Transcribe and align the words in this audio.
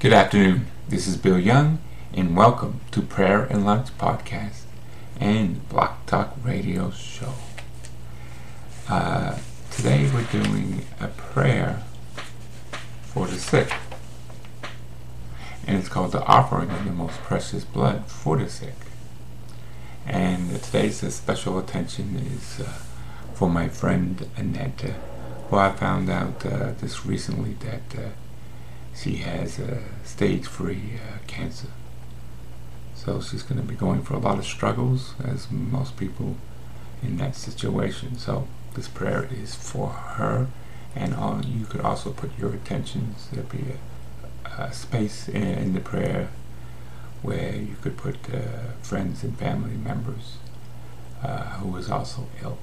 Good 0.00 0.12
afternoon. 0.12 0.66
This 0.88 1.08
is 1.08 1.16
Bill 1.16 1.40
Young, 1.40 1.80
and 2.14 2.36
welcome 2.36 2.82
to 2.92 3.02
Prayer 3.02 3.42
and 3.42 3.66
Lunch 3.66 3.88
Podcast 3.98 4.60
and 5.18 5.68
Blog 5.68 5.90
Talk 6.06 6.36
Radio 6.44 6.92
Show. 6.92 7.32
Uh, 8.88 9.38
today 9.72 10.08
we're 10.14 10.22
doing 10.30 10.86
a 11.00 11.08
prayer 11.08 11.82
for 13.02 13.26
the 13.26 13.40
sick, 13.40 13.72
and 15.66 15.76
it's 15.76 15.88
called 15.88 16.12
the 16.12 16.22
Offering 16.26 16.70
of 16.70 16.84
the 16.84 16.92
Most 16.92 17.18
Precious 17.22 17.64
Blood 17.64 18.06
for 18.06 18.36
the 18.36 18.48
Sick. 18.48 18.76
And 20.06 20.62
today's 20.62 20.98
special 21.12 21.58
attention 21.58 22.14
is 22.14 22.60
uh, 22.60 22.70
for 23.34 23.50
my 23.50 23.68
friend 23.68 24.30
Annette, 24.36 24.94
who 25.50 25.56
I 25.56 25.72
found 25.72 26.08
out 26.08 26.46
uh, 26.46 26.74
just 26.74 27.04
recently 27.04 27.54
that 27.54 28.00
uh, 28.00 28.10
she 29.00 29.16
has 29.18 29.58
a 29.58 29.82
stage 30.04 30.46
three 30.46 30.94
uh, 30.96 31.18
cancer. 31.26 31.68
So 32.94 33.20
she's 33.20 33.42
going 33.42 33.60
to 33.60 33.66
be 33.66 33.76
going 33.76 34.02
for 34.02 34.14
a 34.14 34.18
lot 34.18 34.38
of 34.38 34.44
struggles, 34.44 35.14
as 35.24 35.50
most 35.50 35.96
people 35.96 36.36
in 37.02 37.16
that 37.18 37.36
situation. 37.36 38.18
So 38.18 38.48
this 38.74 38.88
prayer 38.88 39.28
is 39.30 39.54
for 39.54 39.88
her, 39.88 40.48
and 40.96 41.14
all, 41.14 41.44
you 41.44 41.64
could 41.66 41.80
also 41.80 42.10
put 42.12 42.36
your 42.38 42.52
attentions. 42.52 43.28
There'll 43.30 43.48
be 43.48 43.64
a, 44.44 44.62
a 44.62 44.72
space 44.72 45.28
in, 45.28 45.42
in, 45.42 45.74
the 45.74 45.80
prayer 45.80 46.30
where 47.22 47.54
you 47.54 47.76
could 47.80 47.96
put 47.96 48.16
uh, 48.34 48.72
friends 48.82 49.22
and 49.22 49.38
family 49.38 49.76
members 49.76 50.38
uh, 51.22 51.44
who 51.58 51.76
is 51.76 51.88
also 51.88 52.26
ill. 52.42 52.58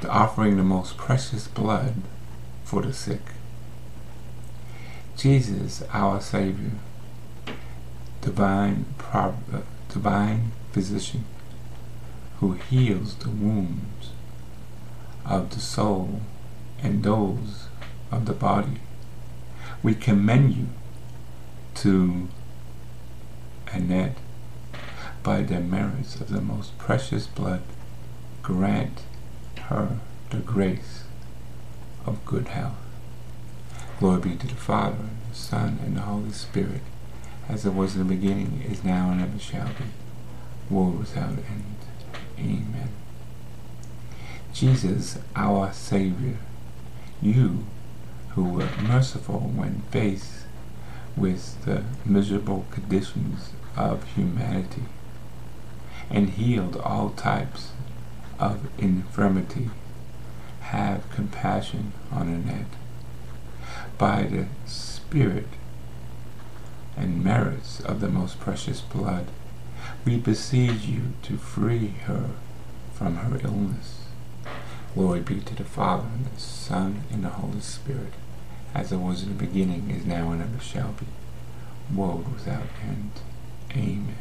The 0.00 0.08
offering 0.08 0.56
the 0.56 0.62
most 0.62 0.96
precious 0.96 1.48
blood 1.48 1.94
for 2.64 2.82
the 2.82 2.92
sick 2.92 3.20
Jesus, 5.20 5.82
our 5.92 6.18
Savior, 6.18 6.70
divine, 8.22 8.86
divine 9.90 10.52
physician, 10.72 11.26
who 12.38 12.52
heals 12.52 13.16
the 13.16 13.28
wounds 13.28 14.12
of 15.26 15.50
the 15.50 15.60
soul 15.60 16.22
and 16.82 17.02
those 17.02 17.66
of 18.10 18.24
the 18.24 18.32
body. 18.32 18.80
We 19.82 19.94
commend 19.94 20.54
you 20.54 20.68
to 21.74 22.28
Annette 23.74 24.16
by 25.22 25.42
the 25.42 25.60
merits 25.60 26.18
of 26.18 26.30
the 26.30 26.40
most 26.40 26.78
precious 26.78 27.26
blood. 27.26 27.60
Grant 28.40 29.02
her 29.64 29.98
the 30.30 30.38
grace 30.38 31.04
of 32.06 32.24
good 32.24 32.48
health. 32.48 32.89
Glory 34.00 34.20
be 34.20 34.34
to 34.34 34.46
the 34.46 34.54
Father, 34.54 35.10
the 35.28 35.34
Son, 35.34 35.78
and 35.84 35.94
the 35.94 36.00
Holy 36.00 36.32
Spirit, 36.32 36.80
as 37.50 37.66
it 37.66 37.74
was 37.74 37.96
in 37.96 38.08
the 38.08 38.14
beginning, 38.14 38.62
is 38.66 38.82
now, 38.82 39.10
and 39.10 39.20
ever 39.20 39.38
shall 39.38 39.66
be, 39.66 40.74
world 40.74 40.98
without 41.00 41.32
end. 41.32 41.76
Amen. 42.38 42.88
Jesus, 44.54 45.18
our 45.36 45.70
Savior, 45.74 46.38
you 47.20 47.66
who 48.30 48.44
were 48.44 48.70
merciful 48.80 49.40
when 49.40 49.82
faced 49.90 50.46
with 51.14 51.62
the 51.66 51.84
miserable 52.06 52.64
conditions 52.70 53.50
of 53.76 54.14
humanity, 54.14 54.84
and 56.08 56.30
healed 56.30 56.78
all 56.78 57.10
types 57.10 57.72
of 58.38 58.66
infirmity, 58.78 59.68
have 60.60 61.10
compassion 61.10 61.92
on 62.10 62.28
Annette 62.28 62.79
by 64.00 64.22
the 64.22 64.46
Spirit 64.64 65.46
and 66.96 67.22
merits 67.22 67.80
of 67.80 68.00
the 68.00 68.08
most 68.08 68.40
precious 68.40 68.80
blood, 68.80 69.26
we 70.06 70.16
beseech 70.16 70.86
you 70.86 71.12
to 71.20 71.36
free 71.36 71.88
her 72.06 72.30
from 72.94 73.16
her 73.16 73.38
illness. 73.44 74.06
Glory 74.94 75.20
be 75.20 75.40
to 75.40 75.54
the 75.54 75.64
Father, 75.64 76.08
and 76.14 76.24
the 76.24 76.40
Son, 76.40 77.02
and 77.12 77.24
the 77.24 77.28
Holy 77.28 77.60
Spirit, 77.60 78.14
as 78.74 78.90
it 78.90 78.96
was 78.96 79.22
in 79.22 79.28
the 79.28 79.44
beginning, 79.44 79.90
is 79.90 80.06
now, 80.06 80.32
and 80.32 80.40
ever 80.40 80.58
shall 80.62 80.92
be, 80.92 81.06
world 81.94 82.32
without 82.32 82.68
end. 82.82 83.12
Amen. 83.72 84.16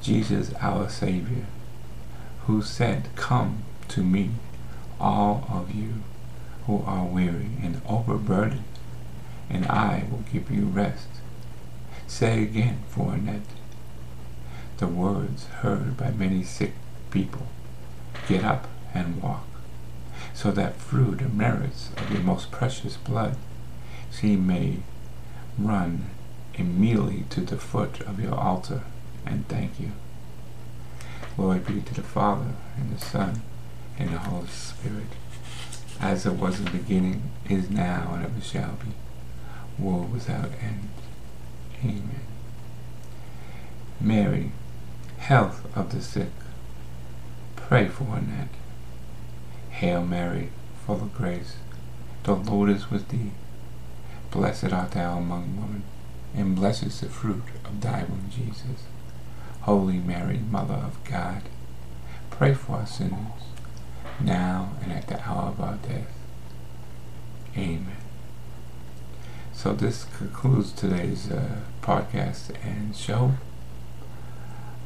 Jesus, 0.00 0.54
our 0.62 0.88
Savior, 0.88 1.44
who 2.46 2.62
said, 2.62 3.10
Come 3.16 3.64
to 3.88 4.02
me, 4.02 4.30
all 4.98 5.46
of 5.50 5.74
you 5.74 6.02
who 6.66 6.82
are 6.86 7.04
weary 7.04 7.50
and 7.62 7.80
overburdened, 7.88 8.64
and 9.48 9.66
I 9.66 10.04
will 10.10 10.24
give 10.32 10.50
you 10.50 10.64
rest. 10.64 11.08
Say 12.06 12.42
again 12.42 12.82
for 12.88 13.14
Annette 13.14 13.42
the 14.80 14.88
words 14.88 15.44
heard 15.60 15.94
by 15.98 16.10
many 16.10 16.42
sick 16.42 16.72
people 17.10 17.46
Get 18.26 18.44
up 18.44 18.66
and 18.94 19.22
walk, 19.22 19.46
so 20.32 20.50
that 20.52 20.80
through 20.80 21.16
the 21.16 21.28
merits 21.28 21.90
of 21.96 22.10
your 22.10 22.22
most 22.22 22.50
precious 22.50 22.96
blood 22.96 23.36
she 24.10 24.36
may 24.36 24.78
run 25.58 26.10
immediately 26.54 27.24
to 27.30 27.40
the 27.42 27.58
foot 27.58 28.00
of 28.02 28.20
your 28.20 28.34
altar 28.34 28.82
and 29.26 29.46
thank 29.48 29.78
you. 29.78 29.92
Glory 31.36 31.58
be 31.58 31.80
to 31.82 31.94
the 31.94 32.02
Father, 32.02 32.54
and 32.76 32.96
the 32.96 33.04
Son, 33.04 33.42
and 33.98 34.10
the 34.10 34.18
Holy 34.18 34.48
Spirit 34.48 35.08
as 36.00 36.26
it 36.26 36.32
was 36.32 36.58
in 36.58 36.64
the 36.66 36.70
beginning, 36.72 37.30
is 37.48 37.68
now, 37.70 38.12
and 38.14 38.24
ever 38.24 38.40
shall 38.40 38.72
be, 38.72 39.82
world 39.82 40.12
without 40.12 40.50
end. 40.62 40.88
Amen. 41.84 42.20
Mary, 44.00 44.52
health 45.18 45.66
of 45.76 45.92
the 45.92 46.00
sick, 46.00 46.30
pray 47.56 47.86
for 47.86 48.04
Annette. 48.16 48.48
Hail 49.70 50.04
Mary, 50.04 50.50
full 50.86 50.96
of 50.96 51.14
grace, 51.14 51.56
the 52.22 52.34
Lord 52.34 52.70
is 52.70 52.90
with 52.90 53.08
thee. 53.08 53.32
Blessed 54.30 54.72
art 54.72 54.92
thou 54.92 55.18
among 55.18 55.56
women, 55.56 55.82
and 56.34 56.56
blessed 56.56 56.84
is 56.84 57.00
the 57.00 57.08
fruit 57.08 57.42
of 57.64 57.80
thy 57.80 58.04
womb, 58.04 58.30
Jesus. 58.30 58.84
Holy 59.62 59.98
Mary, 59.98 60.38
Mother 60.50 60.74
of 60.74 61.02
God, 61.04 61.42
pray 62.30 62.54
for 62.54 62.76
us 62.76 62.96
sinners, 62.98 63.42
now 64.20 64.70
at 65.00 65.08
the 65.08 65.28
hour 65.28 65.48
of 65.48 65.60
our 65.60 65.76
death. 65.76 66.12
Amen. 67.56 67.96
So 69.52 69.72
this 69.72 70.04
concludes 70.04 70.72
today's 70.72 71.30
uh, 71.30 71.60
podcast 71.82 72.54
and 72.62 72.94
show. 72.94 73.32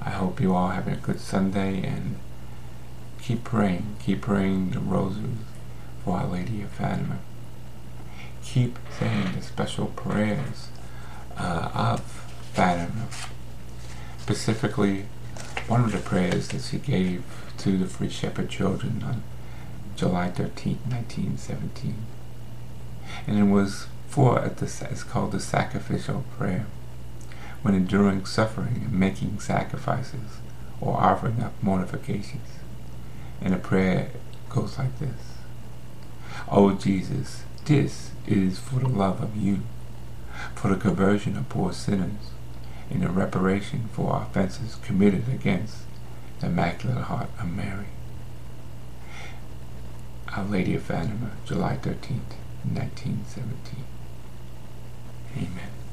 I 0.00 0.10
hope 0.10 0.40
you 0.40 0.54
all 0.54 0.68
having 0.68 0.94
a 0.94 0.98
good 0.98 1.20
Sunday 1.20 1.82
and 1.84 2.16
keep 3.20 3.42
praying. 3.42 3.96
Keep 4.04 4.22
praying 4.22 4.70
the 4.70 4.80
rosary 4.80 5.38
for 6.04 6.16
Our 6.18 6.26
Lady 6.26 6.62
of 6.62 6.70
Fatima. 6.70 7.18
Keep 8.42 8.78
saying 8.98 9.32
the 9.36 9.42
special 9.42 9.86
prayers 9.86 10.68
uh, 11.36 11.70
of 11.74 12.00
Fatima. 12.52 13.08
Specifically, 14.18 15.06
one 15.66 15.84
of 15.84 15.92
the 15.92 15.98
prayers 15.98 16.48
that 16.48 16.62
she 16.62 16.78
gave 16.78 17.24
to 17.58 17.78
the 17.78 17.86
Free 17.86 18.10
Shepherd 18.10 18.48
children 18.48 19.02
on 19.04 19.22
July 19.96 20.30
13, 20.30 20.78
1917. 20.88 21.94
And 23.26 23.38
it 23.38 23.52
was 23.52 23.86
for, 24.08 24.40
at 24.40 24.58
the 24.58 24.66
it's 24.90 25.02
called 25.02 25.32
the 25.32 25.40
sacrificial 25.40 26.24
prayer, 26.36 26.66
when 27.62 27.74
enduring 27.74 28.26
suffering 28.26 28.82
and 28.84 28.92
making 28.92 29.40
sacrifices 29.40 30.38
or 30.80 30.96
offering 30.96 31.42
up 31.42 31.52
mortifications. 31.62 32.48
And 33.40 33.54
the 33.54 33.58
prayer 33.58 34.10
goes 34.48 34.78
like 34.78 34.98
this. 34.98 35.34
O 36.48 36.70
oh 36.70 36.74
Jesus, 36.74 37.44
this 37.64 38.10
is 38.26 38.58
for 38.58 38.80
the 38.80 38.88
love 38.88 39.22
of 39.22 39.36
you, 39.36 39.60
for 40.54 40.68
the 40.68 40.76
conversion 40.76 41.36
of 41.36 41.48
poor 41.48 41.72
sinners, 41.72 42.30
in 42.90 43.00
the 43.00 43.08
reparation 43.08 43.88
for 43.92 44.16
offenses 44.16 44.76
committed 44.76 45.28
against 45.28 45.78
the 46.40 46.46
Immaculate 46.46 47.04
Heart 47.04 47.30
of 47.40 47.50
Mary. 47.50 47.86
Our 50.36 50.44
Lady 50.46 50.74
of 50.74 50.82
Fatima, 50.82 51.30
July 51.44 51.76
13th, 51.76 52.34
1917. 52.64 53.84
Amen. 55.36 55.83